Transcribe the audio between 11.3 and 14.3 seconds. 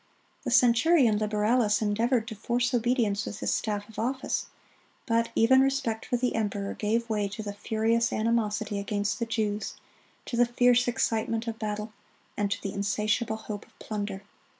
of battle, and to the insatiable hope of plunder.